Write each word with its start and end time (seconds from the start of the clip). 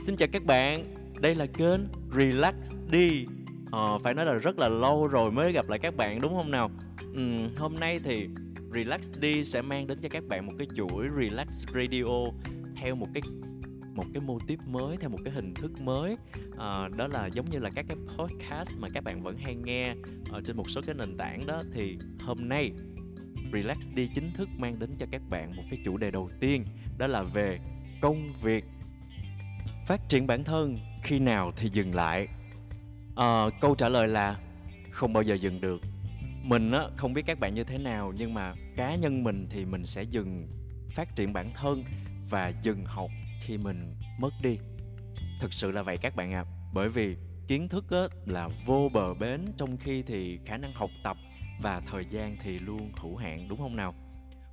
Xin 0.00 0.16
chào 0.16 0.28
các 0.32 0.44
bạn, 0.44 0.84
đây 1.20 1.34
là 1.34 1.46
kênh 1.46 1.80
Relax 2.16 2.54
đi. 2.90 3.26
Ờ, 3.70 3.98
Phải 3.98 4.14
nói 4.14 4.26
là 4.26 4.32
rất 4.34 4.58
là 4.58 4.68
lâu 4.68 5.08
rồi 5.08 5.30
mới 5.30 5.52
gặp 5.52 5.68
lại 5.68 5.78
các 5.78 5.96
bạn 5.96 6.20
đúng 6.20 6.34
không 6.34 6.50
nào? 6.50 6.70
Ừ, 7.14 7.20
Hôm 7.56 7.74
nay 7.74 8.00
thì 8.04 8.28
Relax 8.74 9.10
đi 9.20 9.44
sẽ 9.44 9.62
mang 9.62 9.86
đến 9.86 9.98
cho 10.02 10.08
các 10.08 10.24
bạn 10.28 10.46
một 10.46 10.52
cái 10.58 10.66
chuỗi 10.76 11.08
Relax 11.20 11.66
Radio 11.74 12.30
Theo 12.76 12.94
một 12.94 13.06
cái 13.14 13.22
một 13.94 14.04
cái 14.14 14.22
mô 14.26 14.38
tiếp 14.46 14.58
mới 14.66 14.96
theo 14.96 15.10
một 15.10 15.18
cái 15.24 15.34
hình 15.34 15.54
thức 15.54 15.80
mới. 15.80 16.16
À, 16.58 16.88
đó 16.96 17.06
là 17.06 17.26
giống 17.26 17.50
như 17.50 17.58
là 17.58 17.70
các 17.74 17.86
cái 17.88 17.96
podcast 18.18 18.70
mà 18.78 18.88
các 18.94 19.04
bạn 19.04 19.22
vẫn 19.22 19.36
hay 19.38 19.54
nghe 19.54 19.94
ở 20.30 20.40
trên 20.44 20.56
một 20.56 20.70
số 20.70 20.80
cái 20.86 20.94
nền 20.98 21.16
tảng 21.16 21.46
đó. 21.46 21.62
Thì 21.72 21.98
hôm 22.20 22.48
nay 22.48 22.72
Relax 23.52 23.88
đi 23.94 24.08
chính 24.14 24.30
thức 24.32 24.48
mang 24.58 24.78
đến 24.78 24.90
cho 24.98 25.06
các 25.10 25.22
bạn 25.30 25.56
một 25.56 25.62
cái 25.70 25.80
chủ 25.84 25.96
đề 25.96 26.10
đầu 26.10 26.30
tiên 26.40 26.64
đó 26.98 27.06
là 27.06 27.22
về 27.22 27.58
công 28.00 28.32
việc 28.42 28.64
phát 29.90 30.08
triển 30.08 30.26
bản 30.26 30.44
thân 30.44 30.78
khi 31.02 31.18
nào 31.18 31.52
thì 31.56 31.68
dừng 31.68 31.94
lại? 31.94 32.28
À, 33.16 33.44
câu 33.60 33.74
trả 33.74 33.88
lời 33.88 34.08
là 34.08 34.40
không 34.90 35.12
bao 35.12 35.22
giờ 35.22 35.34
dừng 35.34 35.60
được. 35.60 35.80
Mình 36.42 36.72
á 36.72 36.82
không 36.96 37.12
biết 37.12 37.22
các 37.26 37.40
bạn 37.40 37.54
như 37.54 37.64
thế 37.64 37.78
nào 37.78 38.12
nhưng 38.16 38.34
mà 38.34 38.54
cá 38.76 38.94
nhân 38.94 39.24
mình 39.24 39.46
thì 39.50 39.64
mình 39.64 39.84
sẽ 39.84 40.02
dừng 40.02 40.48
phát 40.90 41.16
triển 41.16 41.32
bản 41.32 41.50
thân 41.54 41.84
và 42.30 42.52
dừng 42.62 42.84
học 42.84 43.10
khi 43.42 43.58
mình 43.58 43.94
mất 44.18 44.30
đi. 44.42 44.58
Thực 45.40 45.52
sự 45.52 45.70
là 45.70 45.82
vậy 45.82 45.96
các 45.96 46.16
bạn 46.16 46.32
ạ. 46.32 46.44
À. 46.48 46.50
bởi 46.74 46.88
vì 46.88 47.16
kiến 47.48 47.68
thức 47.68 47.84
á, 47.90 48.02
là 48.26 48.48
vô 48.66 48.90
bờ 48.92 49.14
bến 49.14 49.40
trong 49.56 49.76
khi 49.76 50.02
thì 50.02 50.38
khả 50.46 50.56
năng 50.56 50.72
học 50.74 50.90
tập 51.04 51.16
và 51.62 51.82
thời 51.86 52.04
gian 52.04 52.36
thì 52.42 52.58
luôn 52.58 52.92
hữu 52.96 53.16
hạn 53.16 53.48
đúng 53.48 53.58
không 53.58 53.76
nào? 53.76 53.94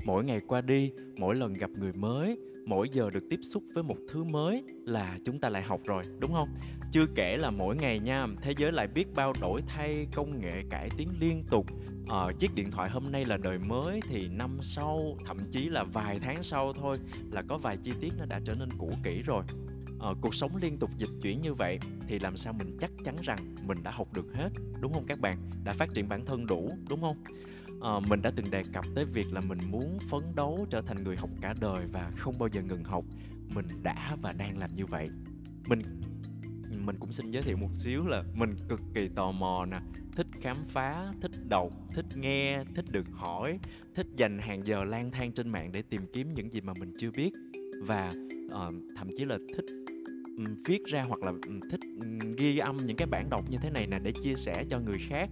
Mỗi 0.06 0.24
ngày 0.24 0.40
qua 0.48 0.62
đi 0.62 0.92
mỗi 1.18 1.36
lần 1.36 1.54
gặp 1.54 1.70
người 1.70 1.92
mới 1.94 2.38
mỗi 2.68 2.90
giờ 2.90 3.10
được 3.14 3.24
tiếp 3.30 3.40
xúc 3.44 3.64
với 3.74 3.84
một 3.84 3.98
thứ 4.12 4.24
mới 4.24 4.64
là 4.86 5.18
chúng 5.26 5.40
ta 5.40 5.50
lại 5.50 5.64
học 5.64 5.82
rồi 5.86 6.04
đúng 6.20 6.34
không? 6.34 6.50
Chưa 6.92 7.06
kể 7.16 7.38
là 7.38 7.52
mỗi 7.52 7.76
ngày 7.76 8.00
nha 8.00 8.28
thế 8.42 8.54
giới 8.58 8.72
lại 8.72 8.88
biết 8.88 9.06
bao 9.16 9.34
đổi 9.42 9.62
thay 9.68 10.08
công 10.16 10.40
nghệ 10.40 10.64
cải 10.70 10.90
tiến 10.98 11.10
liên 11.20 11.44
tục. 11.50 11.66
Ờ, 12.08 12.32
chiếc 12.40 12.56
điện 12.56 12.72
thoại 12.72 12.90
hôm 12.90 13.12
nay 13.12 13.26
là 13.26 13.38
đời 13.38 13.60
mới 13.60 14.00
thì 14.10 14.28
năm 14.28 14.58
sau 14.62 15.18
thậm 15.26 15.38
chí 15.52 15.70
là 15.70 15.84
vài 15.84 16.20
tháng 16.20 16.44
sau 16.44 16.74
thôi 16.74 16.98
là 17.32 17.44
có 17.48 17.58
vài 17.58 17.78
chi 17.78 17.92
tiết 18.02 18.14
nó 18.18 18.26
đã 18.26 18.40
trở 18.44 18.56
nên 18.56 18.70
cũ 18.78 18.92
kỹ 19.04 19.22
rồi. 19.26 19.44
Ờ, 20.00 20.16
cuộc 20.22 20.36
sống 20.36 20.56
liên 20.56 20.78
tục 20.78 20.90
dịch 20.98 21.10
chuyển 21.22 21.42
như 21.42 21.54
vậy 21.54 21.80
thì 22.08 22.20
làm 22.20 22.38
sao 22.38 22.54
mình 22.54 22.78
chắc 22.80 22.92
chắn 23.04 23.16
rằng 23.24 23.56
mình 23.64 23.78
đã 23.84 23.92
học 23.92 24.14
được 24.14 24.34
hết 24.34 24.50
đúng 24.82 24.94
không 24.94 25.06
các 25.08 25.20
bạn? 25.20 25.38
Đã 25.64 25.74
phát 25.74 25.90
triển 25.94 26.10
bản 26.10 26.26
thân 26.26 26.46
đủ 26.46 26.72
đúng 26.90 27.02
không? 27.02 27.18
Ờ, 27.80 28.00
mình 28.00 28.22
đã 28.22 28.32
từng 28.36 28.50
đề 28.52 28.64
cập 28.74 28.86
tới 28.96 29.06
việc 29.06 29.34
là 29.34 29.42
mình 29.42 29.60
muốn 29.70 29.98
phấn 30.10 30.22
đấu 30.36 30.68
trở 30.70 30.82
thành 30.82 31.04
người 31.04 31.18
học 31.18 31.30
cả 31.42 31.54
đời 31.62 31.86
và 31.92 32.12
không 32.18 32.38
bao 32.40 32.50
giờ 32.52 32.62
ngừng 32.62 32.84
học. 32.84 33.06
Mình 33.56 33.66
đã 33.84 34.18
và 34.22 34.34
đang 34.34 34.58
làm 34.58 34.76
như 34.76 34.86
vậy. 34.86 35.10
Mình 35.68 35.82
mình 36.86 36.96
cũng 37.00 37.12
xin 37.12 37.32
giới 37.32 37.44
thiệu 37.44 37.58
một 37.58 37.70
xíu 37.76 38.08
là 38.08 38.24
mình 38.36 38.56
cực 38.70 38.82
kỳ 38.94 39.08
tò 39.08 39.32
mò 39.32 39.66
nè. 39.66 39.80
Thích 40.16 40.28
khám 40.42 40.58
phá 40.68 41.12
thích 41.22 41.32
đọc 41.50 41.72
thích 41.92 42.06
nghe 42.16 42.64
thích 42.76 42.86
được 42.92 43.06
hỏi 43.12 43.60
thích 43.96 44.08
dành 44.16 44.40
hàng 44.40 44.68
giờ 44.68 44.84
lang 44.84 45.12
thang 45.12 45.32
trên 45.32 45.50
mạng 45.50 45.72
để 45.72 45.82
tìm 45.82 46.02
kiếm 46.14 46.34
những 46.34 46.54
gì 46.54 46.62
mà 46.62 46.74
mình 46.80 46.94
chưa 47.00 47.12
biết. 47.12 47.32
Và 47.86 48.12
uh, 48.46 48.74
thậm 48.98 49.08
chí 49.18 49.26
là 49.26 49.38
thích 49.56 49.66
viết 50.66 50.86
ra 50.86 51.04
hoặc 51.04 51.24
là 51.24 51.34
thích 51.72 51.80
ghi 52.38 52.58
âm 52.58 52.78
những 52.78 52.98
cái 52.98 53.08
bản 53.08 53.30
đọc 53.30 53.50
như 53.50 53.58
thế 53.62 53.70
này 53.70 53.88
nè 53.88 54.00
để 54.00 54.12
chia 54.24 54.36
sẻ 54.36 54.66
cho 54.70 54.80
người 54.80 54.98
khác. 55.10 55.30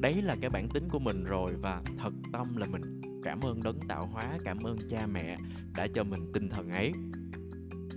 Đấy 0.00 0.22
là 0.22 0.36
cái 0.40 0.50
bản 0.50 0.68
tính 0.68 0.88
của 0.88 0.98
mình 0.98 1.24
rồi 1.24 1.52
và 1.60 1.82
thật 1.98 2.12
tâm 2.32 2.56
là 2.56 2.66
mình 2.66 3.00
cảm 3.24 3.40
ơn 3.40 3.62
đấng 3.62 3.80
tạo 3.88 4.06
hóa 4.06 4.38
cảm 4.44 4.58
ơn 4.64 4.78
cha 4.88 5.06
mẹ 5.06 5.36
đã 5.76 5.86
cho 5.94 6.04
mình 6.04 6.20
tinh 6.34 6.48
thần 6.48 6.70
ấy. 6.70 6.92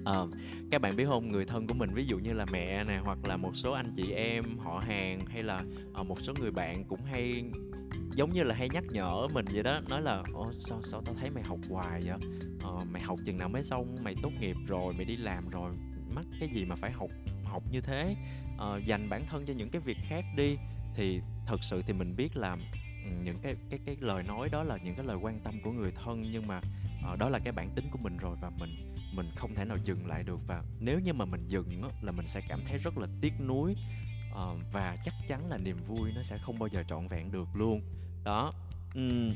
À, 0.06 0.20
các 0.72 0.81
bạn 0.81 0.95
biết 0.95 1.06
không 1.06 1.28
người 1.28 1.45
thân 1.45 1.68
của 1.68 1.73
mình 1.73 1.90
ví 1.94 2.06
dụ 2.06 2.18
như 2.18 2.34
là 2.34 2.46
mẹ 2.52 2.84
nè 2.84 3.02
hoặc 3.03 3.18
là 3.28 3.38
một 3.38 3.52
số 3.53 3.72
anh 3.72 3.94
chị 3.96 4.12
em 4.12 4.44
họ 4.58 4.80
hàng 4.80 5.19
hay 5.25 5.44
là 5.44 5.62
à, 5.94 6.03
một 6.03 6.22
số 6.22 6.34
người 6.40 6.52
bạn 6.52 6.84
cũng 6.84 7.03
hay 7.03 7.44
giống 8.16 8.30
như 8.30 8.44
là 8.44 8.56
hay 8.56 8.69
nhắc 8.69 8.84
nhở 8.90 9.28
mình 9.34 9.46
vậy 9.53 9.64
đó 9.64 9.81
nói 9.90 10.02
là 10.02 10.24
Ô, 10.34 10.52
sao 10.53 10.81
sao 10.84 11.02
tao 11.06 11.16
thấy 11.16 11.30
mày 11.30 11.44
học 11.44 11.59
hoài 11.69 12.02
vậy? 12.06 12.18
Ờ, 12.64 12.80
mày 12.91 13.02
học 13.02 13.19
chừng 13.25 13.38
nào 13.38 13.50
mới 13.50 13.64
xong 13.64 13.96
mày 14.03 14.16
tốt 14.22 14.31
nghiệp 14.40 14.56
rồi 14.68 14.94
mày 14.94 15.06
đi 15.06 15.18
làm 15.18 15.50
rồi? 15.50 15.72
Mắc 16.16 16.25
cái 16.39 16.49
gì 16.49 16.66
mà 16.66 16.75
phải 16.75 16.91
học 16.91 17.09
học 17.44 17.63
như 17.72 17.81
thế. 17.81 18.16
Uh, 18.55 18.85
dành 18.85 19.09
bản 19.09 19.25
thân 19.27 19.45
cho 19.45 19.53
những 19.53 19.69
cái 19.69 19.81
việc 19.81 19.97
khác 20.09 20.25
đi 20.35 20.57
thì 20.95 21.22
thật 21.45 21.63
sự 21.63 21.81
thì 21.88 21.94
mình 21.94 22.16
biết 22.16 22.38
là 22.38 22.57
những 23.23 23.39
cái 23.41 23.55
cái 23.69 23.79
cái 23.85 23.97
lời 23.99 24.23
nói 24.23 24.49
đó 24.49 24.63
là 24.63 24.77
những 24.83 24.95
cái 24.95 25.05
lời 25.05 25.17
quan 25.22 25.39
tâm 25.39 25.61
của 25.63 25.72
người 25.72 25.91
thân 26.03 26.23
nhưng 26.31 26.47
mà 26.47 26.61
uh, 27.13 27.19
đó 27.19 27.29
là 27.29 27.39
cái 27.39 27.53
bản 27.53 27.69
tính 27.75 27.85
của 27.91 27.99
mình 28.01 28.17
rồi 28.17 28.38
và 28.41 28.49
mình 28.49 28.95
mình 29.13 29.31
không 29.35 29.55
thể 29.55 29.66
nào 29.66 29.77
dừng 29.83 30.07
lại 30.07 30.23
được. 30.23 30.39
Và 30.47 30.63
nếu 30.79 30.99
như 30.99 31.13
mà 31.13 31.25
mình 31.25 31.47
dừng 31.47 31.81
á, 31.83 31.89
là 32.01 32.11
mình 32.11 32.28
sẽ 32.28 32.41
cảm 32.47 32.59
thấy 32.67 32.78
rất 32.78 32.97
là 32.97 33.07
tiếc 33.22 33.33
nuối 33.47 33.75
uh, 34.31 34.57
và 34.72 34.95
chắc 35.05 35.13
chắn 35.28 35.49
là 35.49 35.57
niềm 35.57 35.78
vui 35.88 36.11
nó 36.16 36.22
sẽ 36.22 36.38
không 36.38 36.59
bao 36.59 36.69
giờ 36.69 36.83
trọn 36.88 37.07
vẹn 37.07 37.31
được 37.31 37.47
luôn. 37.53 37.81
Đó. 38.23 38.53
Um, 38.95 39.33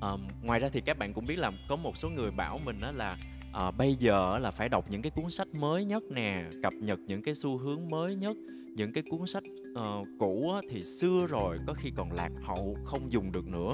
um, 0.00 0.28
ngoài 0.42 0.60
ra 0.60 0.68
thì 0.72 0.80
các 0.80 0.98
bạn 0.98 1.14
cũng 1.14 1.26
biết 1.26 1.36
là 1.36 1.50
có 1.68 1.76
một 1.76 1.96
số 1.96 2.10
người 2.10 2.30
bảo 2.30 2.58
mình 2.58 2.80
đó 2.80 2.92
là 2.92 3.18
à, 3.54 3.70
bây 3.70 3.94
giờ 3.94 4.38
là 4.38 4.50
phải 4.50 4.68
đọc 4.68 4.90
những 4.90 5.02
cái 5.02 5.10
cuốn 5.10 5.30
sách 5.30 5.48
mới 5.54 5.84
nhất 5.84 6.02
nè 6.10 6.50
cập 6.62 6.72
nhật 6.72 6.98
những 7.06 7.22
cái 7.22 7.34
xu 7.34 7.58
hướng 7.58 7.88
mới 7.90 8.16
nhất 8.16 8.36
những 8.76 8.92
cái 8.92 9.04
cuốn 9.10 9.26
sách 9.26 9.42
uh, 9.72 10.06
cũ 10.18 10.50
á, 10.54 10.60
thì 10.70 10.82
xưa 10.82 11.26
rồi 11.28 11.58
có 11.66 11.74
khi 11.74 11.90
còn 11.96 12.12
lạc 12.12 12.30
hậu 12.42 12.76
không 12.84 13.12
dùng 13.12 13.32
được 13.32 13.46
nữa. 13.46 13.72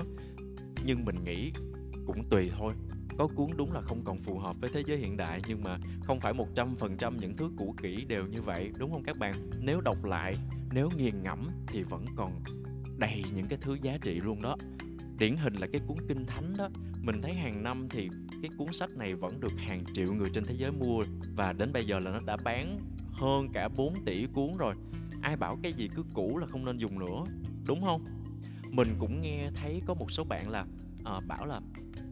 Nhưng 0.85 1.05
mình 1.05 1.25
nghĩ 1.25 1.53
cũng 2.07 2.29
tùy 2.31 2.51
thôi. 2.59 2.73
Có 3.19 3.29
cuốn 3.35 3.47
đúng 3.57 3.73
là 3.73 3.81
không 3.81 4.05
còn 4.05 4.19
phù 4.19 4.39
hợp 4.39 4.57
với 4.61 4.71
thế 4.75 4.83
giới 4.87 4.99
hiện 4.99 5.17
đại 5.17 5.41
nhưng 5.49 5.63
mà 5.65 5.79
không 6.03 6.21
phải 6.21 6.33
một 6.33 6.49
trăm 6.55 6.77
phần 6.77 6.97
trăm 6.97 7.17
những 7.17 7.37
thứ 7.37 7.51
cũ 7.57 7.75
kỹ 7.83 8.05
đều 8.05 8.27
như 8.27 8.43
vậy 8.43 8.71
đúng 8.79 8.93
không 8.93 9.03
các 9.03 9.19
bạn? 9.19 9.35
Nếu 9.61 9.81
đọc 9.81 10.05
lại 10.05 10.37
nếu 10.73 10.91
nghiền 10.97 11.23
ngẫm 11.23 11.49
thì 11.67 11.83
vẫn 11.83 12.05
còn 12.17 12.33
đầy 12.99 13.25
những 13.35 13.47
cái 13.49 13.59
thứ 13.63 13.77
giá 13.83 13.99
trị 14.03 14.15
luôn 14.15 14.43
đó. 14.43 14.57
Điển 15.19 15.37
hình 15.37 15.55
là 15.55 15.67
cái 15.73 15.81
cuốn 15.87 15.97
kinh 16.09 16.27
thánh 16.27 16.55
đó. 16.59 16.69
Mình 17.03 17.23
thấy 17.23 17.35
hàng 17.35 17.63
năm 17.63 17.89
thì 17.91 18.09
cái 18.43 18.51
cuốn 18.57 18.73
sách 18.73 18.91
này 18.97 19.15
vẫn 19.15 19.41
được 19.41 19.53
hàng 19.59 19.85
triệu 19.93 20.15
người 20.15 20.29
trên 20.33 20.45
thế 20.45 20.55
giới 20.59 20.73
mua 20.73 21.05
và 21.37 21.53
đến 21.53 21.73
bây 21.73 21.85
giờ 21.85 21.99
là 21.99 22.11
nó 22.11 22.19
đã 22.27 22.37
bán 22.45 22.79
hơn 23.13 23.49
cả 23.53 23.69
4 23.77 23.95
tỷ 24.05 24.27
cuốn 24.33 24.57
rồi. 24.59 24.75
Ai 25.23 25.37
bảo 25.37 25.57
cái 25.63 25.73
gì 25.73 25.89
cứ 25.97 26.03
cũ 26.15 26.39
là 26.39 26.47
không 26.47 26.65
nên 26.65 26.79
dùng 26.79 26.99
nữa 26.99 27.25
đúng 27.67 27.85
không? 27.85 28.05
Mình 28.71 28.89
cũng 28.99 29.21
nghe 29.21 29.51
thấy 29.55 29.81
có 29.87 29.95
một 29.95 30.13
số 30.13 30.25
bạn 30.25 30.49
là 30.49 30.67
à, 31.05 31.21
bảo 31.27 31.47
là 31.47 31.61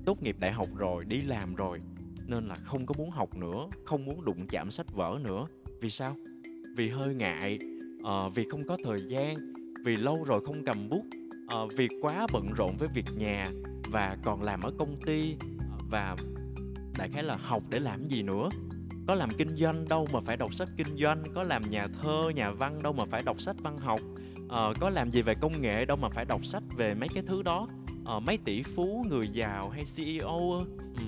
tốt 0.04 0.22
nghiệp 0.22 0.36
đại 0.38 0.52
học 0.52 0.66
rồi 0.76 1.04
đi 1.04 1.22
làm 1.22 1.54
rồi 1.54 1.80
nên 2.26 2.48
là 2.48 2.56
không 2.56 2.86
có 2.86 2.94
muốn 2.98 3.10
học 3.10 3.36
nữa 3.36 3.68
không 3.84 4.04
muốn 4.04 4.24
đụng 4.24 4.46
chạm 4.46 4.70
sách 4.70 4.86
vở 4.92 5.18
nữa. 5.22 5.46
Vì 5.80 5.90
sao? 5.90 6.16
Vì 6.76 6.88
hơi 6.88 7.14
ngại 7.14 7.58
à, 8.04 8.28
vì 8.34 8.44
không 8.50 8.66
có 8.66 8.76
thời 8.84 8.98
gian 9.08 9.36
vì 9.84 9.96
lâu 9.96 10.24
rồi 10.24 10.44
không 10.44 10.64
cầm 10.64 10.88
bút 10.88 11.04
à, 11.48 11.58
vì 11.76 11.88
quá 12.00 12.26
bận 12.32 12.46
rộn 12.56 12.76
với 12.78 12.88
việc 12.94 13.06
nhà 13.16 13.50
và 13.90 14.16
còn 14.24 14.42
làm 14.42 14.62
ở 14.62 14.72
công 14.78 14.96
ty 15.06 15.36
và 15.90 16.16
đại 16.98 17.08
khái 17.08 17.22
là 17.22 17.36
học 17.36 17.62
để 17.70 17.78
làm 17.78 18.08
gì 18.08 18.22
nữa. 18.22 18.48
Có 19.06 19.14
làm 19.14 19.30
kinh 19.30 19.56
doanh 19.56 19.88
đâu 19.88 20.08
mà 20.12 20.20
phải 20.20 20.36
đọc 20.36 20.54
sách 20.54 20.68
kinh 20.76 20.96
doanh 20.96 21.22
có 21.34 21.42
làm 21.42 21.70
nhà 21.70 21.86
thơ 22.02 22.30
nhà 22.34 22.50
văn 22.50 22.82
đâu 22.82 22.92
mà 22.92 23.04
phải 23.04 23.22
đọc 23.22 23.40
sách 23.40 23.56
văn 23.62 23.78
học 23.78 24.00
ờ, 24.48 24.74
có 24.80 24.90
làm 24.90 25.10
gì 25.10 25.22
về 25.22 25.34
công 25.34 25.60
nghệ 25.60 25.84
đâu 25.84 25.96
mà 25.96 26.08
phải 26.08 26.24
đọc 26.24 26.44
sách 26.44 26.62
về 26.76 26.94
mấy 26.94 27.08
cái 27.14 27.22
thứ 27.26 27.42
đó. 27.42 27.68
Ờ, 28.04 28.20
mấy 28.20 28.38
tỷ 28.44 28.62
phú 28.62 29.04
người 29.08 29.28
giàu 29.28 29.70
hay 29.70 29.84
ceo 29.96 30.64
ừ, 30.78 31.04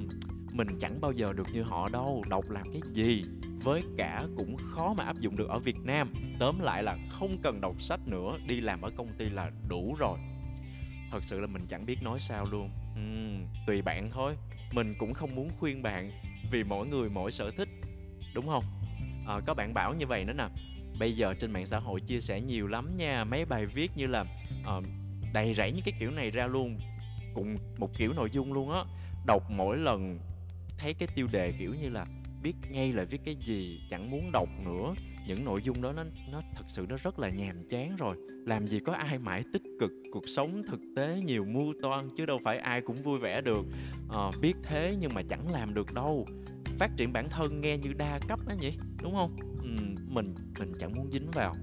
mình 0.53 0.69
chẳng 0.81 1.01
bao 1.01 1.13
giờ 1.13 1.33
được 1.33 1.47
như 1.53 1.63
họ 1.63 1.89
đâu. 1.93 2.25
Đọc 2.29 2.51
làm 2.51 2.73
cái 2.73 2.81
gì? 2.93 3.23
Với 3.63 3.83
cả 3.97 4.23
cũng 4.37 4.57
khó 4.57 4.95
mà 4.99 5.05
áp 5.05 5.17
dụng 5.21 5.37
được 5.37 5.49
ở 5.49 5.59
Việt 5.59 5.77
Nam. 5.85 6.13
Tóm 6.39 6.61
lại 6.61 6.83
là 6.83 6.97
không 7.11 7.39
cần 7.43 7.61
đọc 7.61 7.83
sách 7.83 8.01
nữa 8.07 8.39
Đi 8.47 8.61
làm 8.61 8.83
ở 8.83 8.91
công 8.97 9.09
ty 9.19 9.29
là 9.29 9.51
đủ 9.69 9.97
rồi. 9.99 10.19
Thật 11.11 11.25
sự 11.25 11.41
là 11.41 11.47
mình 11.47 11.67
chẳng 11.69 11.87
biết 11.87 12.03
nói 12.03 12.21
sao 12.21 12.47
luôn 12.51 12.71
uhm, 13.01 13.47
Tùy 13.67 13.83
bạn 13.83 14.11
thôi. 14.11 14.37
Mình 14.73 14.95
cũng 14.99 15.15
không 15.15 15.35
muốn 15.35 15.51
khuyên 15.59 15.83
bạn 15.83 16.11
Vì 16.51 16.65
mỗi 16.65 16.87
người 16.87 17.09
mỗi 17.11 17.31
sở 17.31 17.51
thích 17.51 17.69
đúng 18.35 18.47
không? 18.47 18.65
À, 19.27 19.41
có 19.47 19.55
bạn 19.55 19.75
bảo 19.75 19.95
như 19.95 20.07
vậy 20.07 20.25
nữa 20.25 20.33
nè. 20.33 20.49
Bây 20.99 21.13
giờ 21.13 21.35
trên 21.39 21.51
mạng 21.51 21.67
xã 21.67 21.79
hội 21.79 22.01
chia 22.01 22.21
sẻ 22.21 22.41
nhiều 22.41 22.67
lắm 22.67 22.95
nha 22.97 23.25
mấy 23.25 23.45
bài 23.45 23.67
viết 23.67 23.91
như 23.97 24.07
là 24.07 24.21
uh, 24.77 24.85
đầy 25.33 25.55
rẫy 25.55 25.73
những 25.73 25.85
cái 25.85 25.95
kiểu 26.01 26.11
này 26.11 26.31
ra 26.31 26.47
luôn 26.47 26.79
cùng 27.35 27.57
một 27.79 27.91
kiểu 27.97 28.13
nội 28.13 28.29
dung 28.33 28.53
luôn 28.53 28.71
á. 28.71 28.85
Đọc 29.27 29.51
mỗi 29.51 29.77
lần 29.77 30.19
thấy 30.79 30.95
cái 30.95 31.09
tiêu 31.15 31.29
đề 31.33 31.53
kiểu 31.59 31.75
như 31.75 31.89
là 31.89 32.07
biết 32.43 32.55
ngay 32.71 32.93
là 32.93 33.05
viết 33.05 33.21
cái 33.25 33.35
gì 33.35 33.81
chẳng 33.91 34.11
muốn 34.11 34.33
đọc 34.33 34.49
nữa 34.65 34.95
những 35.27 35.45
nội 35.45 35.63
dung 35.63 35.83
đó 35.83 35.93
nó 35.93 36.05
nó 36.33 36.43
thật 36.57 36.65
sự 36.69 36.87
nó 36.89 36.97
rất 37.03 37.19
là 37.19 37.29
nhàm 37.29 37.69
chán 37.69 37.97
rồi. 37.97 38.17
Làm 38.47 38.67
gì 38.67 38.81
có 38.81 38.93
ai 38.93 39.19
mãi 39.19 39.45
tích 39.53 39.63
cực 39.81 39.91
cuộc 40.13 40.29
sống 40.29 40.63
thực 40.69 40.81
tế 40.97 41.21
nhiều 41.25 41.45
mưu 41.45 41.75
toan 41.83 42.09
chứ 42.17 42.27
đâu 42.27 42.39
phải 42.45 42.59
ai 42.59 42.81
cũng 42.81 42.97
vui 42.97 43.19
vẻ 43.19 43.41
được. 43.41 43.67
À, 44.11 44.31
biết 44.41 44.55
thế 44.63 44.97
nhưng 45.01 45.15
mà 45.15 45.23
chẳng 45.29 45.53
làm 45.53 45.75
được 45.75 45.95
đâu. 45.95 46.27
Phát 46.79 46.91
triển 46.97 47.13
bản 47.13 47.29
thân 47.31 47.61
nghe 47.61 47.79
như 47.79 47.93
đa 47.93 48.21
cấp 48.29 48.41
đó 48.49 48.55
nhỉ 48.61 48.73
đúng 49.03 49.15
không? 49.15 49.37
Ừ, 49.63 49.69
mình 50.09 50.35
mình 50.59 50.73
chẳng 50.81 50.93
muốn 50.97 51.11
dính 51.11 51.31
vào. 51.31 51.55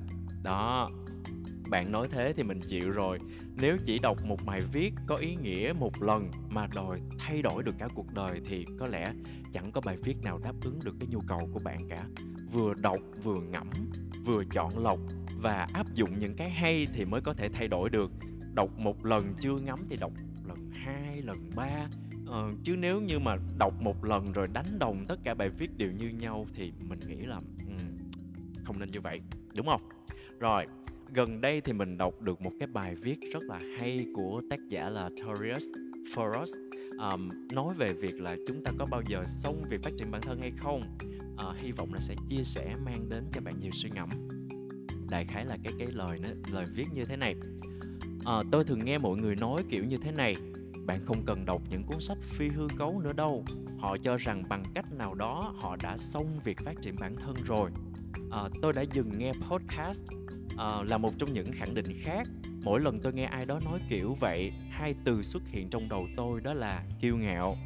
Đó 0.44 0.90
bạn 1.70 1.92
nói 1.92 2.08
thế 2.12 2.34
thì 2.34 2.44
mình 2.44 2.60
chịu 2.70 2.90
rồi. 2.90 3.20
Nếu 3.56 3.78
chỉ 3.86 4.00
đọc 4.00 4.18
một 4.26 4.40
bài 4.46 4.62
viết 4.74 4.94
có 5.08 5.16
ý 5.16 5.36
nghĩa 5.36 5.74
một 5.80 6.02
lần 6.02 6.32
mà 6.50 6.68
đòi 6.76 7.02
thay 7.20 7.42
đổi 7.42 7.64
được 7.64 7.76
cả 7.80 7.88
cuộc 7.96 8.14
đời 8.14 8.42
thì 8.46 8.66
có 8.80 8.88
lẽ 8.88 9.14
chẳng 9.54 9.72
có 9.72 9.82
bài 9.86 9.98
viết 10.04 10.16
nào 10.24 10.40
đáp 10.44 10.54
ứng 10.64 10.80
được 10.84 10.96
cái 11.00 11.08
nhu 11.12 11.20
cầu 11.28 11.50
của 11.54 11.60
bạn 11.64 11.90
cả 11.90 12.06
vừa 12.52 12.74
đọc 12.74 13.00
vừa 13.24 13.42
ngẫm 13.42 13.70
vừa 14.26 14.44
chọn 14.52 14.84
lọc 14.84 15.00
và 15.42 15.68
áp 15.74 15.94
dụng 15.94 16.20
những 16.20 16.36
cái 16.36 16.50
hay 16.50 16.88
thì 16.94 17.06
mới 17.06 17.22
có 17.22 17.34
thể 17.34 17.50
thay 17.50 17.68
đổi 17.68 17.90
được. 17.90 18.12
Đọc 18.54 18.70
một 18.78 19.06
lần 19.06 19.34
chưa 19.40 19.60
ngắm 19.60 19.80
thì 19.90 19.98
đọc 20.00 20.12
lần 20.48 20.70
hai 20.72 21.22
lần 21.22 21.38
ba. 21.56 21.88
Ờ, 22.28 22.52
chứ 22.64 22.76
nếu 22.76 23.02
như 23.02 23.20
mà 23.20 23.36
đọc 23.58 23.74
một 23.82 24.06
lần 24.06 24.32
rồi 24.32 24.48
đánh 24.54 24.80
đồng 24.80 25.06
tất 25.08 25.20
cả 25.24 25.34
bài 25.34 25.50
viết 25.50 25.78
đều 25.78 25.92
như 25.92 26.10
nhau 26.10 26.46
thì 26.54 26.72
mình 26.90 27.00
nghĩ 27.08 27.26
là 27.26 27.36
um, 27.36 27.98
không 28.64 28.80
nên 28.80 28.92
như 28.92 29.02
vậy 29.02 29.22
đúng 29.56 29.66
không? 29.66 29.90
Rồi 30.40 30.66
gần 31.14 31.42
đây 31.42 31.62
thì 31.62 31.74
mình 31.74 31.98
đọc 31.98 32.22
được 32.22 32.42
một 32.42 32.52
cái 32.60 32.68
bài 32.68 32.96
viết 32.96 33.20
rất 33.34 33.44
là 33.44 33.60
hay 33.80 34.06
của 34.16 34.42
tác 34.50 34.60
giả 34.70 34.90
là 34.90 35.10
Torius. 35.10 35.64
Foros 36.16 36.54
um, 36.98 37.30
nói 37.52 37.74
về 37.78 37.94
việc 37.94 38.22
là 38.22 38.36
chúng 38.48 38.64
ta 38.64 38.72
có 38.80 38.86
bao 38.86 39.02
giờ 39.08 39.24
xong 39.26 39.64
việc 39.70 39.84
phát 39.84 39.92
triển 39.98 40.12
bản 40.12 40.22
thân 40.22 40.42
hay 40.42 40.52
không 40.58 40.98
uh, 41.34 41.58
hy 41.58 41.72
vọng 41.72 41.94
là 41.94 42.00
sẽ 42.00 42.16
chia 42.30 42.44
sẻ 42.44 42.76
mang 42.86 43.10
đến 43.10 43.24
cho 43.34 43.42
bạn 43.42 43.60
nhiều 43.60 43.72
suy 43.74 43.90
ngẫm. 43.90 44.10
Đại 45.10 45.26
khái 45.26 45.46
là 45.46 45.58
cái 45.64 45.74
cái 45.80 45.88
lời 45.88 46.20
nó 46.20 46.30
lời 46.52 46.66
viết 46.76 46.86
như 46.94 47.06
thế 47.06 47.18
này. 47.18 47.36
Uh, 48.20 48.46
tôi 48.52 48.64
thường 48.64 48.86
nghe 48.86 48.98
mọi 48.98 49.18
người 49.18 49.36
nói 49.36 49.64
kiểu 49.70 49.84
như 49.84 49.98
thế 49.98 50.12
này 50.12 50.36
bạn 50.86 51.06
không 51.06 51.26
cần 51.26 51.46
đọc 51.46 51.62
những 51.70 51.84
cuốn 51.84 52.00
sách 52.00 52.18
phi 52.22 52.48
hư 52.48 52.68
cấu 52.78 53.00
nữa 53.00 53.14
đâu. 53.14 53.46
Họ 53.78 53.98
cho 53.98 54.18
rằng 54.18 54.44
bằng 54.50 54.64
cách 54.76 54.86
nào 54.92 55.14
đó 55.14 55.54
họ 55.58 55.76
đã 55.84 55.98
xong 55.98 56.40
việc 56.44 56.58
phát 56.66 56.74
triển 56.82 56.96
bản 57.00 57.16
thân 57.16 57.36
rồi. 57.46 57.72
À, 58.32 58.50
tôi 58.62 58.74
đã 58.74 58.82
dừng 58.82 59.18
nghe 59.18 59.32
podcast 59.50 60.04
à, 60.58 60.84
là 60.90 60.98
một 60.98 61.14
trong 61.18 61.34
những 61.34 61.52
khẳng 61.52 61.74
định 61.74 61.98
khác 62.00 62.28
mỗi 62.64 62.80
lần 62.80 63.00
tôi 63.02 63.14
nghe 63.14 63.26
ai 63.26 63.46
đó 63.46 63.60
nói 63.66 63.80
kiểu 63.90 64.16
vậy 64.20 64.52
hai 64.70 64.96
từ 65.06 65.24
xuất 65.24 65.44
hiện 65.48 65.70
trong 65.70 65.90
đầu 65.90 66.08
tôi 66.16 66.42
đó 66.42 66.54
là 66.54 66.84
kiêu 67.02 67.18
ngạo. 67.18 67.58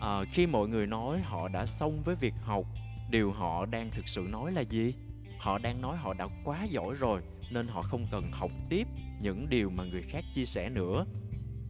À, 0.00 0.24
khi 0.32 0.46
mọi 0.46 0.68
người 0.68 0.86
nói 0.86 1.20
họ 1.20 1.48
đã 1.48 1.66
xong 1.66 2.02
với 2.02 2.16
việc 2.16 2.34
học 2.42 2.66
điều 3.10 3.32
họ 3.32 3.66
đang 3.66 3.90
thực 3.90 4.08
sự 4.08 4.26
nói 4.30 4.52
là 4.52 4.60
gì? 4.60 4.94
Họ 5.38 5.58
đang 5.58 5.80
nói 5.80 5.96
họ 5.96 6.14
đã 6.14 6.28
quá 6.44 6.64
giỏi 6.64 6.94
rồi 6.98 7.22
nên 7.50 7.68
họ 7.68 7.82
không 7.82 8.06
cần 8.10 8.30
học 8.32 8.50
tiếp 8.68 8.88
những 9.20 9.48
điều 9.48 9.70
mà 9.70 9.84
người 9.84 10.02
khác 10.02 10.24
chia 10.34 10.44
sẻ 10.44 10.68
nữa. 10.68 11.06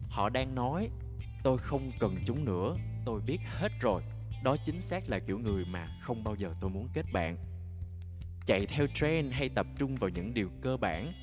Họ 0.09 0.29
đang 0.29 0.55
nói 0.55 0.89
tôi 1.43 1.57
không 1.57 1.91
cần 1.99 2.15
chúng 2.25 2.45
nữa 2.45 2.75
tôi 3.05 3.21
biết 3.21 3.39
hết 3.45 3.71
rồi. 3.81 4.03
Đó 4.43 4.55
chính 4.65 4.81
xác 4.81 5.09
là 5.09 5.19
kiểu 5.19 5.39
người 5.39 5.65
mà 5.65 5.97
không 6.01 6.23
bao 6.23 6.35
giờ 6.35 6.53
tôi 6.61 6.69
muốn 6.69 6.87
kết 6.93 7.05
bạn. 7.13 7.37
Chạy 8.45 8.65
theo 8.65 8.87
trend 8.93 9.33
hay 9.33 9.49
tập 9.49 9.67
trung 9.77 9.95
vào 9.95 10.09
những 10.09 10.33
điều 10.33 10.49
cơ 10.61 10.77
bản 10.77 11.13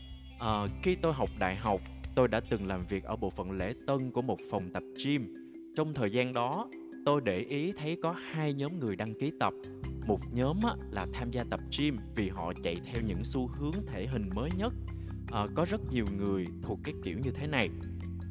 à, 0.40 0.66
khi 0.82 0.94
tôi 0.94 1.12
học 1.12 1.31
đại 1.38 1.56
học 1.56 1.81
tôi 2.14 2.28
đã 2.28 2.40
từng 2.50 2.66
làm 2.66 2.87
việc 2.87 3.04
ở 3.04 3.16
bộ 3.16 3.31
phận 3.31 3.50
lễ 3.50 3.72
tân 3.87 4.10
của 4.10 4.22
một 4.22 4.38
phòng 4.50 4.70
tập 4.72 4.82
gym. 5.04 5.34
Trong 5.76 5.94
thời 5.94 6.10
gian 6.10 6.32
đó 6.32 6.69
tôi 7.04 7.20
để 7.25 7.38
ý 7.38 7.72
thấy 7.72 7.96
có 8.02 8.14
hai 8.32 8.52
nhóm 8.52 8.78
người 8.78 8.96
đăng 8.96 9.14
ký 9.20 9.32
tập. 9.40 9.54
Một 10.06 10.20
nhóm 10.32 10.60
là 10.90 11.06
tham 11.12 11.31
gia 11.31 11.44
tập 11.50 11.60
gym 11.78 11.96
vì 12.16 12.28
họ 12.28 12.52
chạy 12.62 12.76
theo 12.84 13.02
những 13.02 13.25
xu 13.25 13.46
hướng 13.46 13.87
thể 13.87 14.06
hình 14.06 14.31
mới 14.34 14.50
nhất. 14.56 14.72
À, 15.32 15.46
có 15.54 15.66
rất 15.69 15.81
nhiều 15.90 16.04
người 16.16 16.46
thuộc 16.62 16.78
cái 16.84 16.94
kiểu 17.04 17.19
như 17.19 17.31
thế 17.31 17.46
này. 17.46 17.69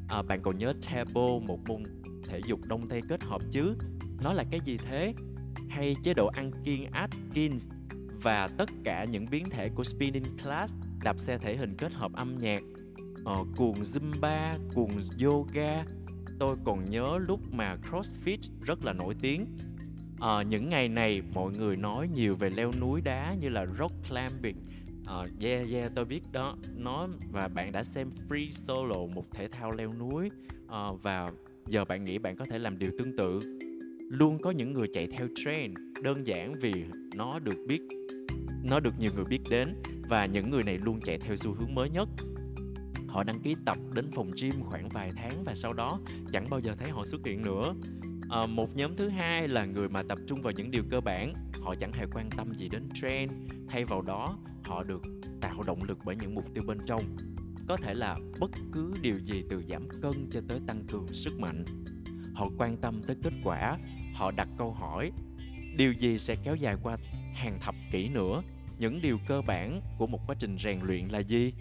À, 0.08 0.22
bạn 0.22 0.42
còn 0.42 0.58
nhớ 0.58 0.72
tabo 0.90 1.28
một 1.46 1.58
môn 1.68 1.82
thể 2.24 2.40
dục 2.46 2.60
đông 2.66 2.88
tây 2.88 3.00
kết 3.08 3.22
hợp 3.22 3.42
chứ? 3.50 3.76
Nó 4.22 4.32
là 4.32 4.44
cái 4.50 4.60
gì 4.64 4.76
thế? 4.76 5.14
Hay 5.68 5.96
chế 6.02 6.14
độ 6.14 6.26
ăn 6.26 6.50
kiêng 6.64 6.86
Atkins 6.92 7.68
và 8.22 8.48
tất 8.58 8.70
cả 8.84 9.04
những 9.04 9.26
biến 9.30 9.50
thể 9.50 9.68
của 9.68 9.84
spinning 9.84 10.38
class? 10.42 10.74
Đạp 11.02 11.18
xe 11.18 11.38
thể 11.38 11.56
hình 11.56 11.74
kết 11.76 11.92
hợp 11.92 12.12
âm 12.12 12.38
nhạc 12.38 12.62
ờ, 13.24 13.36
cuồng 13.56 13.80
zumba 13.80 14.58
cuồng 14.74 14.90
yoga. 15.24 15.84
Tôi 16.38 16.56
còn 16.64 16.90
nhớ 16.90 17.18
lúc 17.28 17.40
mà 17.52 17.76
crossfit 17.90 18.38
rất 18.66 18.84
là 18.84 18.92
nổi 18.92 19.14
tiếng. 19.20 19.46
Ờ, 20.20 20.42
những 20.42 20.70
ngày 20.70 20.88
này 20.88 21.22
mọi 21.34 21.52
người 21.52 21.76
nói 21.76 22.08
nhiều 22.14 22.36
về 22.36 22.50
leo 22.50 22.72
núi 22.80 23.00
đá 23.00 23.34
như 23.40 23.48
là 23.48 23.66
rock 23.78 23.94
climbing. 24.08 24.56
Ờ, 25.06 25.26
yeah 25.40 25.66
yeah 25.72 25.92
tôi 25.94 26.04
biết 26.04 26.22
đó. 26.32 26.56
Nó 26.76 27.08
và 27.32 27.48
bạn 27.48 27.72
đã 27.72 27.84
xem 27.84 28.08
free 28.28 28.50
solo 28.50 29.06
một 29.14 29.24
thể 29.30 29.48
thao 29.48 29.72
leo 29.72 29.92
núi. 29.92 30.30
Ờ, 30.66 30.92
và 30.92 31.30
giờ 31.66 31.84
bạn 31.84 32.04
nghĩ 32.04 32.18
bạn 32.18 32.36
có 32.36 32.44
thể 32.44 32.58
làm 32.58 32.78
điều 32.78 32.90
tương 32.98 33.16
tự. 33.16 33.40
Luôn 34.10 34.38
có 34.38 34.50
những 34.50 34.72
người 34.72 34.88
chạy 34.92 35.06
theo 35.06 35.28
trend 35.44 35.78
đơn 36.02 36.26
giản 36.26 36.52
vì 36.60 36.72
nó 37.14 37.38
được 37.38 37.64
biết 37.68 37.80
nó 38.64 38.80
được 38.80 38.94
nhiều 38.98 39.10
người 39.14 39.24
biết 39.24 39.40
đến 39.50 39.74
và 40.10 40.26
những 40.26 40.50
người 40.50 40.62
này 40.62 40.78
luôn 40.78 41.00
chạy 41.00 41.18
theo 41.18 41.36
xu 41.36 41.54
hướng 41.54 41.74
mới 41.74 41.90
nhất. 41.90 42.08
Họ 43.08 43.24
đăng 43.24 43.40
ký 43.40 43.56
tập 43.64 43.76
đến 43.94 44.10
phòng 44.14 44.30
gym 44.40 44.62
khoảng 44.62 44.88
vài 44.88 45.10
tháng 45.16 45.44
và 45.44 45.54
sau 45.54 45.72
đó 45.72 46.00
chẳng 46.32 46.46
bao 46.50 46.60
giờ 46.60 46.74
thấy 46.78 46.90
họ 46.90 47.04
xuất 47.04 47.26
hiện 47.26 47.42
nữa. 47.42 47.74
À, 48.30 48.46
một 48.46 48.76
nhóm 48.76 48.96
thứ 48.96 49.08
hai 49.08 49.48
là 49.48 49.64
người 49.64 49.88
mà 49.88 50.02
tập 50.02 50.18
trung 50.26 50.42
vào 50.42 50.52
những 50.52 50.70
điều 50.70 50.82
cơ 50.90 51.00
bản. 51.00 51.34
Họ 51.60 51.74
chẳng 51.74 51.92
hề 51.92 52.06
quan 52.14 52.30
tâm 52.36 52.52
gì 52.52 52.68
đến 52.68 52.88
trend. 52.94 53.32
Thay 53.68 53.84
vào 53.84 54.02
đó 54.02 54.38
họ 54.64 54.82
được 54.82 55.02
tạo 55.40 55.62
động 55.66 55.82
lực 55.82 55.98
bởi 56.04 56.16
những 56.16 56.34
mục 56.34 56.44
tiêu 56.54 56.64
bên 56.66 56.78
trong. 56.86 57.02
Có 57.68 57.76
thể 57.76 57.94
là 57.94 58.16
bất 58.40 58.50
cứ 58.72 58.94
điều 59.02 59.18
gì 59.18 59.44
từ 59.50 59.62
giảm 59.68 59.88
cân 60.02 60.30
cho 60.30 60.40
tới 60.48 60.60
tăng 60.66 60.84
cường 60.88 61.06
sức 61.08 61.40
mạnh. 61.40 61.64
Họ 62.34 62.48
quan 62.58 62.76
tâm 62.76 63.02
tới 63.06 63.16
kết 63.22 63.32
quả. 63.44 63.78
Họ 64.14 64.30
đặt 64.30 64.48
câu 64.58 64.72
hỏi 64.72 65.12
điều 65.76 65.92
gì 65.92 66.18
sẽ 66.18 66.36
kéo 66.44 66.56
dài 66.56 66.76
qua 66.82 66.96
hàng 67.34 67.58
thập 67.60 67.74
kỷ 67.92 68.08
nữa? 68.08 68.42
Những 68.80 69.02
điều 69.02 69.18
cơ 69.26 69.42
bản 69.42 69.80
của 69.98 70.06
một 70.06 70.20
quá 70.26 70.36
trình 70.38 70.58
rèn 70.58 70.80
luyện 70.82 71.08
là 71.08 71.18
gì? 71.18 71.52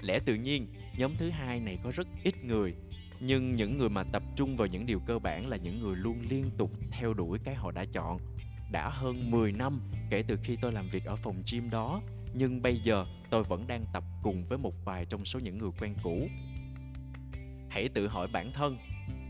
Lẽ 0.00 0.18
tự 0.18 0.34
nhiên, 0.34 0.66
nhóm 0.98 1.14
thứ 1.18 1.30
hai 1.30 1.60
này 1.60 1.78
có 1.84 1.90
rất 1.94 2.08
ít 2.24 2.44
người, 2.44 2.74
nhưng 3.20 3.54
những 3.54 3.78
người 3.78 3.88
mà 3.88 4.04
tập 4.04 4.22
trung 4.36 4.56
vào 4.56 4.66
những 4.66 4.86
điều 4.86 5.00
cơ 5.06 5.18
bản 5.18 5.46
là 5.46 5.56
những 5.56 5.80
người 5.80 5.96
luôn 5.96 6.22
liên 6.28 6.44
tục 6.58 6.70
theo 6.90 7.14
đuổi 7.14 7.38
cái 7.44 7.54
họ 7.54 7.70
đã 7.70 7.84
chọn. 7.92 8.18
Đã 8.72 8.88
hơn 8.88 9.30
10 9.30 9.52
năm 9.52 9.80
kể 10.10 10.22
từ 10.28 10.38
khi 10.42 10.56
tôi 10.62 10.72
làm 10.72 10.88
việc 10.88 11.04
ở 11.04 11.16
phòng 11.16 11.42
gym 11.52 11.70
đó, 11.70 12.02
nhưng 12.34 12.62
bây 12.62 12.76
giờ 12.76 13.06
tôi 13.30 13.42
vẫn 13.42 13.66
đang 13.66 13.84
tập 13.92 14.04
cùng 14.22 14.44
với 14.48 14.58
một 14.58 14.74
vài 14.84 15.06
trong 15.06 15.24
số 15.24 15.38
những 15.38 15.58
người 15.58 15.70
quen 15.80 15.94
cũ. 16.02 16.28
Hãy 17.68 17.88
tự 17.88 18.08
hỏi 18.08 18.28
bản 18.32 18.52
thân, 18.54 18.78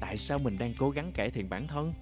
tại 0.00 0.16
sao 0.16 0.38
mình 0.38 0.58
đang 0.58 0.74
cố 0.78 0.90
gắng 0.90 1.12
cải 1.12 1.30
thiện 1.30 1.48
bản 1.48 1.68
thân? 1.68 1.92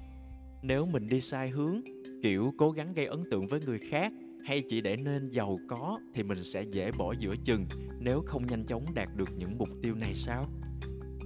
Nếu 0.63 0.87
mình 0.87 1.07
đi 1.07 1.21
sai 1.21 1.49
hướng, 1.49 1.81
kiểu 2.23 2.55
cố 2.59 2.71
gắng 2.71 2.95
gây 2.95 3.07
ấn 3.07 3.23
tượng 3.31 3.47
với 3.47 3.61
người 3.61 3.79
khác 3.91 4.13
hay 4.45 4.63
chỉ 4.69 4.81
để 4.81 4.97
nên 4.97 5.29
giàu 5.29 5.59
có 5.69 5.99
thì 6.15 6.23
mình 6.23 6.45
sẽ 6.45 6.63
dễ 6.63 6.91
bỏ 6.99 7.13
giữa 7.19 7.35
chừng, 7.45 7.67
nếu 7.99 8.23
không 8.27 8.47
nhanh 8.47 8.65
chóng 8.65 8.85
đạt 8.95 9.09
được 9.17 9.29
những 9.37 9.59
mục 9.59 9.69
tiêu 9.83 9.95
này 9.95 10.15
sao? 10.15 10.45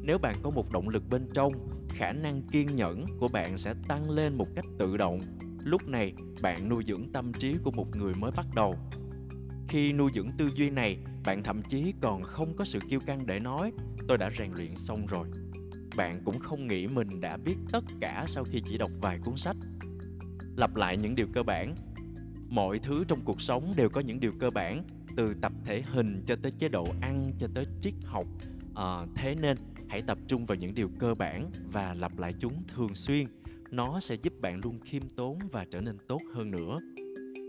Nếu 0.03 0.19
bạn 0.19 0.37
có 0.43 0.51
một 0.51 0.73
động 0.73 0.89
lực 0.89 1.03
bên 1.11 1.29
trong, 1.35 1.53
khả 1.89 2.13
năng 2.13 2.43
kiên 2.43 2.77
nhẫn 2.77 3.05
của 3.19 3.29
bạn 3.29 3.57
sẽ 3.57 3.75
tăng 3.89 4.11
lên 4.11 4.35
một 4.35 4.47
cách 4.55 4.65
tự 4.79 4.97
động. 4.97 5.21
Lúc 5.65 5.89
này, 5.89 6.13
bạn 6.43 6.69
nuôi 6.69 6.85
dưỡng 6.87 7.13
tâm 7.13 7.33
trí 7.33 7.57
của 7.63 7.71
một 7.71 7.97
người 7.97 8.15
mới 8.15 8.31
bắt 8.31 8.47
đầu. 8.55 8.75
Khi 9.69 9.93
nuôi 9.93 10.11
dưỡng 10.15 10.31
tư 10.39 10.51
duy 10.55 10.71
này, 10.71 10.99
bạn 11.25 11.43
thậm 11.43 11.63
chí 11.63 11.95
còn 12.01 12.23
không 12.23 12.57
có 12.57 12.65
sự 12.65 12.79
kiêu 12.89 13.01
căng 13.07 13.27
để 13.27 13.39
nói, 13.39 13.73
tôi 14.09 14.19
đã 14.19 14.31
rèn 14.39 14.53
luyện 14.53 14.77
xong 14.77 15.07
rồi. 15.07 15.29
Bạn 15.97 16.23
cũng 16.25 16.39
không 16.39 16.67
nghĩ 16.67 16.87
mình 16.87 17.21
đã 17.21 17.37
biết 17.37 17.57
tất 17.73 17.85
cả 18.01 18.25
sau 18.29 18.45
khi 18.45 18.63
chỉ 18.65 18.79
đọc 18.79 18.91
vài 19.01 19.19
cuốn 19.25 19.37
sách. 19.37 19.57
Lặp 20.57 20.77
lại 20.77 20.97
những 20.97 21.15
điều 21.15 21.27
cơ 21.35 21.43
bản 21.43 21.75
mọi 22.49 22.79
thứ 22.79 23.05
trong 23.09 23.21
cuộc 23.25 23.41
sống 23.41 23.73
đều 23.77 23.89
có 23.89 24.01
những 24.01 24.21
điều 24.21 24.33
cơ 24.39 24.51
bản 24.51 24.85
từ 25.17 25.35
tập 25.35 25.53
thể 25.65 25.83
hình 25.83 26.23
cho 26.27 26.37
tới 26.43 26.53
chế 26.59 26.69
độ 26.69 26.87
ăn 27.01 27.33
cho 27.39 27.49
tới 27.55 27.67
triết 27.81 27.95
học. 28.05 28.27
À, 28.75 29.07
thế 29.15 29.35
nên 29.35 29.57
hãy 29.89 30.03
tập 30.03 30.19
trung 30.27 30.45
vào 30.45 30.57
những 30.57 30.75
điều 30.75 30.91
cơ 30.99 31.15
bản 31.15 31.51
và 31.73 31.95
lặp 31.95 32.19
lại 32.19 32.35
chúng 32.41 32.63
thường 32.75 32.95
xuyên. 32.95 33.27
Nó 33.71 34.01
sẽ 34.01 34.15
giúp 34.23 34.33
bạn 34.41 34.61
luôn 34.65 34.79
khiêm 34.81 35.03
tốn 35.17 35.39
và 35.53 35.65
trở 35.71 35.81
nên 35.81 35.97
tốt 36.09 36.21
hơn 36.35 36.51
nữa. 36.51 36.79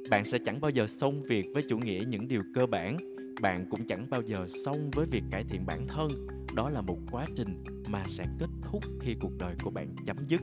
Bạn 0.09 0.25
sẽ 0.25 0.37
chẳng 0.45 0.61
bao 0.61 0.71
giờ 0.71 0.87
xong 0.87 1.21
việc 1.23 1.45
với 1.53 1.63
chủ 1.69 1.77
nghĩa 1.77 2.03
những 2.07 2.27
điều 2.27 2.41
cơ 2.55 2.65
bản. 2.65 2.97
Bạn 3.41 3.69
cũng 3.69 3.87
chẳng 3.87 4.09
bao 4.09 4.21
giờ 4.21 4.47
xong 4.47 4.91
với 4.91 5.05
việc 5.05 5.23
cải 5.31 5.43
thiện 5.43 5.65
bản 5.65 5.87
thân. 5.87 6.27
Đó 6.55 6.69
là 6.69 6.81
một 6.81 6.97
quá 7.11 7.25
trình 7.35 7.63
mà 7.87 8.03
sẽ 8.07 8.25
kết 8.39 8.49
thúc 8.61 8.83
khi 9.01 9.15
cuộc 9.19 9.37
đời 9.37 9.55
của 9.63 9.69
bạn 9.69 9.95
chấm 10.05 10.17
dứt. 10.25 10.41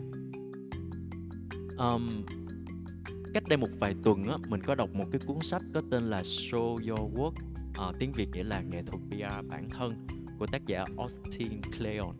Um, 1.79 2.23
cách 3.35 3.43
đây 3.49 3.57
một 3.57 3.69
vài 3.81 3.95
tuần 4.05 4.25
á, 4.25 4.37
mình 4.49 4.61
có 4.63 4.75
đọc 4.75 4.91
một 4.95 5.05
cái 5.13 5.21
cuốn 5.27 5.41
sách 5.41 5.63
có 5.75 5.83
tên 5.91 6.03
là 6.03 6.23
Show 6.23 6.69
Your 6.69 7.15
Work 7.15 7.33
à, 7.75 7.93
tiếng 7.99 8.13
Việt 8.13 8.29
nghĩa 8.33 8.43
là 8.43 8.61
nghệ 8.61 8.83
thuật 8.83 9.03
PR 9.11 9.49
bản 9.49 9.69
thân 9.71 10.07
của 10.39 10.47
tác 10.47 10.67
giả 10.67 10.85
Austin 10.99 11.61
Kleon. 11.79 12.15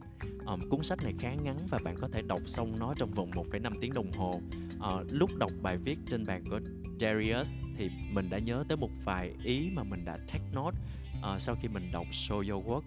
Um, 0.47 0.69
cuốn 0.69 0.83
sách 0.83 0.99
này 1.03 1.15
khá 1.19 1.35
ngắn 1.35 1.67
và 1.71 1.79
bạn 1.85 1.97
có 2.01 2.09
thể 2.13 2.23
đọc 2.23 2.41
xong 2.47 2.79
nó 2.79 2.95
trong 2.97 3.11
vòng 3.11 3.31
1,5 3.31 3.73
tiếng 3.81 3.95
đồng 3.95 4.13
hồ. 4.13 4.41
À, 4.81 4.91
lúc 5.11 5.31
đọc 5.39 5.51
bài 5.63 5.77
viết 5.77 5.99
trên 6.11 6.25
bàn 6.27 6.45
của 6.51 6.61
Darius 7.01 7.53
thì 7.77 7.91
mình 8.13 8.31
đã 8.31 8.39
nhớ 8.39 8.65
tới 8.69 8.77
một 8.77 8.91
vài 9.05 9.35
ý 9.45 9.71
mà 9.73 9.83
mình 9.83 10.05
đã 10.05 10.17
take 10.33 10.45
note 10.53 10.79
à, 11.23 11.39
sau 11.39 11.57
khi 11.61 11.69
mình 11.69 11.93
đọc 11.93 12.07
Show 12.11 12.53
Your 12.53 12.67
Work. 12.67 12.83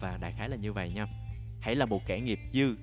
Và 0.00 0.18
đại 0.20 0.32
khái 0.32 0.48
là 0.48 0.56
như 0.56 0.72
vậy 0.72 0.92
nha. 0.94 1.06
Hãy 1.60 1.74
là 1.74 1.86
một 1.86 2.02
kẻ 2.06 2.20
nghiệp 2.20 2.40
dư 2.52 2.74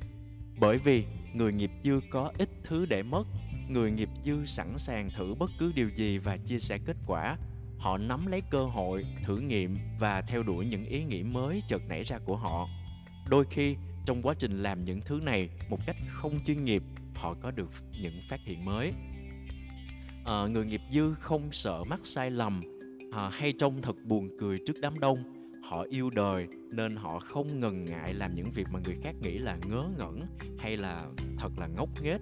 bởi 0.59 0.77
vì 0.77 1.05
người 1.33 1.53
nghiệp 1.53 1.71
dư 1.83 1.99
có 2.09 2.31
ít 2.37 2.49
thứ 2.63 2.85
để 2.85 3.03
mất 3.03 3.23
người 3.69 3.91
nghiệp 3.91 4.09
dư 4.23 4.45
sẵn 4.45 4.77
sàng 4.77 5.09
thử 5.17 5.33
bất 5.33 5.51
cứ 5.59 5.71
điều 5.75 5.89
gì 5.89 6.17
và 6.17 6.37
chia 6.37 6.59
sẻ 6.59 6.77
kết 6.85 6.97
quả. 7.07 7.37
Họ 7.77 7.97
nắm 7.97 8.27
lấy 8.27 8.41
cơ 8.51 8.65
hội 8.65 9.05
thử 9.25 9.37
nghiệm 9.37 9.77
và 9.99 10.21
theo 10.21 10.43
đuổi 10.43 10.65
những 10.65 10.85
ý 10.85 11.03
nghĩ 11.03 11.23
mới 11.23 11.61
chợt 11.67 11.81
nảy 11.89 12.03
ra 12.03 12.19
của 12.25 12.35
họ. 12.35 12.67
Đôi 13.29 13.45
khi 13.49 13.75
trong 14.05 14.21
quá 14.21 14.33
trình 14.39 14.63
làm 14.63 14.83
những 14.83 15.01
thứ 15.05 15.19
này 15.23 15.49
một 15.69 15.79
cách 15.85 15.95
không 16.07 16.39
chuyên 16.45 16.63
nghiệp 16.63 16.83
họ 17.15 17.33
có 17.41 17.51
được 17.51 17.71
những 18.01 18.19
phát 18.29 18.39
hiện 18.45 18.65
mới. 18.65 18.91
À, 20.25 20.47
người 20.47 20.65
nghiệp 20.65 20.81
dư 20.91 21.13
không 21.13 21.51
sợ 21.51 21.83
mắc 21.89 21.99
sai 22.03 22.31
lầm 22.31 22.59
à, 23.11 23.29
hay 23.33 23.53
trông 23.59 23.81
thật 23.81 23.95
buồn 24.03 24.29
cười 24.39 24.57
trước 24.65 24.75
đám 24.81 24.99
đông. 24.99 25.33
Họ 25.69 25.85
yêu 25.89 26.09
đời 26.09 26.47
nên 26.71 26.95
họ 26.95 27.19
không 27.19 27.59
ngần 27.59 27.85
ngại 27.85 28.13
làm 28.13 28.35
những 28.35 28.51
việc 28.51 28.67
mà 28.71 28.79
người 28.85 28.95
khác 29.03 29.15
nghĩ 29.21 29.37
là 29.37 29.57
ngớ 29.69 29.89
ngẩn 29.97 30.21
hay 30.59 30.77
là 30.77 31.05
thật 31.37 31.49
là 31.57 31.67
ngốc 31.67 31.89
nghếch. 32.01 32.21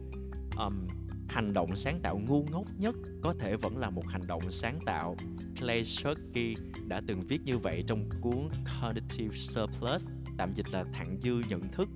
Um, 0.58 0.88
hành 1.34 1.54
động 1.54 1.75
sáng 1.75 2.00
tạo 2.00 2.22
ngu 2.28 2.46
ngốc 2.52 2.66
nhất 2.78 2.96
có 3.22 3.34
thể 3.40 3.56
vẫn 3.56 3.78
là 3.78 3.90
một 3.90 4.08
hành 4.08 4.28
động 4.28 4.52
sáng 4.52 4.80
tạo. 4.86 5.16
Clay 5.60 5.86
shirky 5.86 6.56
đã 6.88 7.02
từng 7.08 7.22
viết 7.22 7.42
như 7.46 7.58
vậy 7.58 7.84
trong 7.88 8.10
cuốn 8.22 8.50
cognitive 8.82 9.36
surplus 9.36 10.10
tạm 10.38 10.54
dịch 10.54 10.70
là 10.72 10.84
thặng 10.94 11.18
dư 11.22 11.42
nhận 11.50 11.62
thức. 11.72 11.90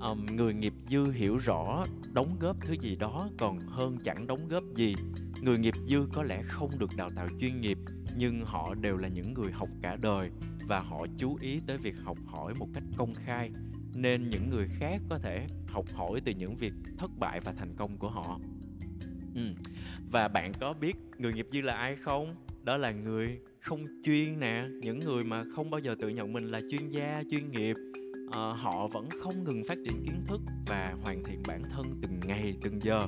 Um, 0.00 0.26
người 0.26 0.54
nghiệp 0.54 0.74
dư 0.88 1.12
hiểu 1.12 1.36
rõ 1.36 1.84
đóng 2.12 2.36
góp 2.40 2.56
thứ 2.60 2.74
gì 2.80 2.96
đó 2.96 3.28
còn 3.38 3.58
hơn 3.58 3.98
chẳng 4.04 4.26
đóng 4.26 4.48
góp 4.48 4.64
gì. 4.74 4.94
Người 5.40 5.58
nghiệp 5.58 5.74
dư 5.86 6.06
có 6.12 6.22
lẽ 6.22 6.42
không 6.42 6.78
được 6.78 6.90
đào 6.96 7.10
tạo 7.16 7.28
chuyên 7.40 7.60
nghiệp 7.60 7.78
nhưng 8.16 8.44
họ 8.44 8.74
đều 8.74 8.96
là 8.96 9.08
những 9.08 9.34
người 9.34 9.52
học 9.52 9.68
cả 9.82 9.96
đời 9.96 10.30
và 10.68 10.80
họ 10.80 11.06
chú 11.18 11.36
ý 11.40 11.60
tới 11.66 11.78
việc 11.78 11.94
học 12.04 12.18
hỏi 12.26 12.54
một 12.58 12.68
cách 12.74 12.84
công 12.96 13.14
khai 13.14 13.50
nên 13.94 14.30
những 14.30 14.50
người 14.50 14.66
khác 14.78 15.00
có 15.08 15.18
thể 15.18 15.46
học 15.68 15.84
hỏi 15.94 16.20
từ 16.24 16.32
những 16.32 16.56
việc 16.56 16.72
thất 16.98 17.10
bại 17.18 17.40
và 17.40 17.52
thành 17.52 17.74
công 17.76 17.98
của 17.98 18.10
họ. 18.10 18.40
Ừ. 19.34 19.42
và 20.10 20.28
bạn 20.28 20.52
có 20.60 20.72
biết 20.72 20.96
người 21.18 21.32
nghiệp 21.32 21.46
dư 21.52 21.60
là 21.60 21.74
ai 21.74 21.96
không? 21.96 22.34
Đó 22.64 22.76
là 22.76 22.90
người 22.90 23.38
không 23.60 23.84
chuyên 24.04 24.40
nè 24.40 24.64
những 24.80 24.98
người 24.98 25.24
mà 25.24 25.44
không 25.56 25.70
bao 25.70 25.80
giờ 25.80 25.94
tự 25.98 26.08
nhận 26.08 26.32
mình 26.32 26.44
là 26.44 26.60
chuyên 26.70 26.88
gia 26.88 27.22
chuyên 27.30 27.50
nghiệp. 27.50 27.76
À, 28.32 28.40
họ 28.40 28.86
vẫn 28.86 29.08
không 29.22 29.44
ngừng 29.44 29.62
phát 29.68 29.78
triển 29.84 30.02
kiến 30.04 30.24
thức 30.26 30.40
và 30.66 30.96
hoàn 31.02 31.24
thiện 31.24 31.42
bản 31.46 31.62
thân 31.70 31.86
từng 32.02 32.20
ngày 32.26 32.54
từng 32.62 32.82
giờ. 32.82 33.00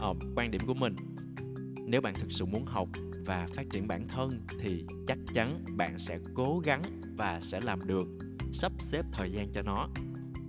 À, 0.00 0.08
quan 0.36 0.50
điểm 0.50 0.62
của 0.66 0.74
mình 0.74 0.94
nếu 1.86 2.00
bạn 2.00 2.14
thực 2.14 2.32
sự 2.32 2.44
muốn 2.44 2.64
học 2.64 2.88
và 3.26 3.46
phát 3.54 3.66
triển 3.70 3.88
bản 3.88 4.08
thân 4.08 4.40
thì 4.60 4.84
chắc 5.06 5.18
chắn 5.34 5.64
bạn 5.76 5.98
sẽ 5.98 6.18
cố 6.34 6.60
gắng 6.64 6.82
và 7.16 7.40
sẽ 7.40 7.60
làm 7.60 7.86
được 7.86 8.25
sắp 8.52 8.72
xếp 8.78 9.04
thời 9.12 9.32
gian 9.32 9.52
cho 9.52 9.62
nó. 9.62 9.88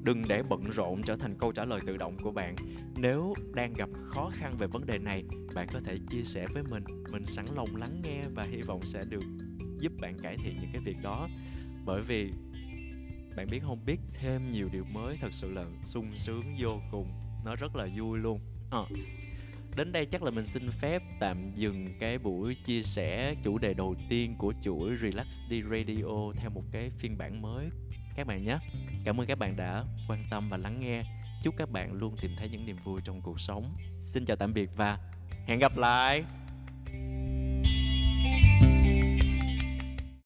Đừng 0.03 0.23
để 0.27 0.43
bận 0.49 0.61
rộn 0.69 1.01
trở 1.03 1.15
thành 1.15 1.35
câu 1.39 1.51
trả 1.51 1.65
lời 1.65 1.79
tự 1.85 1.97
động 1.97 2.17
của 2.21 2.31
bạn. 2.31 2.55
Nếu 2.97 3.33
đang 3.53 3.73
gặp 3.73 3.89
khó 4.05 4.29
khăn 4.33 4.53
về 4.57 4.67
vấn 4.67 4.85
đề 4.85 4.97
này 4.97 5.23
bạn 5.53 5.67
có 5.73 5.79
thể 5.85 5.97
chia 6.09 6.23
sẻ 6.23 6.47
với 6.53 6.63
mình. 6.63 6.83
Mình 7.11 7.25
sẵn 7.25 7.45
lòng 7.55 7.75
lắng 7.75 8.01
nghe 8.03 8.21
và 8.35 8.43
hy 8.43 8.61
vọng 8.61 8.85
sẽ 8.85 9.03
được 9.09 9.23
giúp 9.79 9.91
bạn 10.01 10.19
cải 10.19 10.37
thiện 10.37 10.57
những 10.61 10.69
cái 10.73 10.81
việc 10.85 10.97
đó. 11.01 11.27
Bởi 11.85 12.01
vì 12.01 12.31
bạn 13.35 13.47
biết 13.51 13.59
không 13.63 13.85
biết 13.85 13.99
thêm 14.13 14.51
nhiều 14.51 14.69
điều 14.71 14.83
mới 14.83 15.17
thật 15.21 15.33
sự 15.33 15.51
là 15.51 15.65
sung 15.83 16.11
sướng 16.17 16.55
vô 16.59 16.81
cùng. 16.91 17.07
Nó 17.45 17.55
rất 17.55 17.75
là 17.75 17.87
vui 17.97 18.19
luôn. 18.19 18.39
À, 18.71 18.79
đến 19.75 19.91
đây 19.91 20.05
chắc 20.05 20.23
là 20.23 20.31
mình 20.31 20.47
xin 20.47 20.71
phép 20.71 21.03
tạm 21.19 21.51
dừng 21.51 21.87
cái 21.99 22.17
buổi 22.17 22.55
chia 22.55 22.83
sẻ 22.83 23.35
chủ 23.43 23.57
đề 23.57 23.73
đầu 23.73 23.95
tiên 24.09 24.35
của 24.37 24.53
chuỗi 24.63 24.97
Relax 25.01 25.39
đi 25.49 25.61
Radio 25.63 26.31
theo 26.35 26.49
một 26.49 26.63
cái 26.71 26.89
phiên 26.89 27.17
bản 27.17 27.41
mới 27.41 27.69
các 28.17 28.27
bạn 28.27 28.43
nhé. 28.43 28.57
Cảm 29.05 29.19
ơn 29.21 29.27
các 29.27 29.37
bạn 29.37 29.55
đã 29.55 29.83
quan 30.07 30.23
tâm 30.29 30.49
và 30.49 30.57
lắng 30.57 30.79
nghe. 30.79 31.03
Chúc 31.43 31.55
các 31.57 31.69
bạn 31.69 31.93
luôn 31.93 32.15
tìm 32.21 32.31
thấy 32.37 32.49
những 32.49 32.65
niềm 32.65 32.75
vui 32.83 32.99
trong 33.03 33.21
cuộc 33.21 33.41
sống. 33.41 33.77
Xin 33.99 34.25
chào 34.25 34.37
tạm 34.37 34.53
biệt 34.53 34.69
và 34.75 34.99
hẹn 35.47 35.59
gặp 35.59 35.77
lại. 35.77 36.23